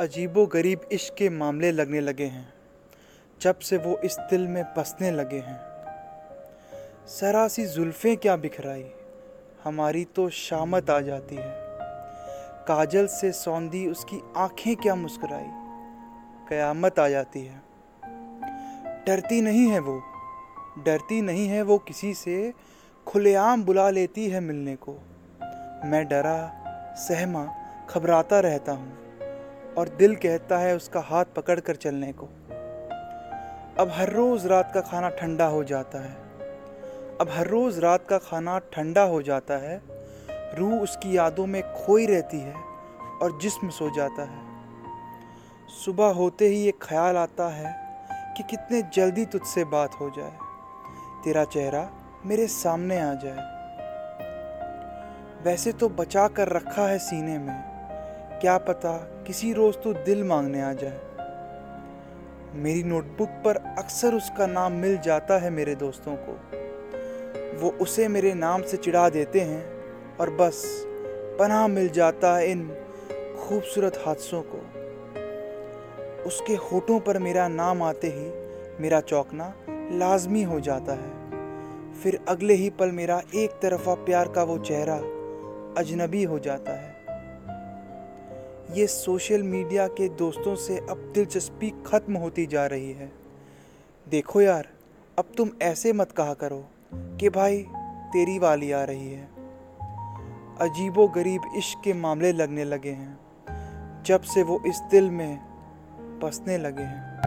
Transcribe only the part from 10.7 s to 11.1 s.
आ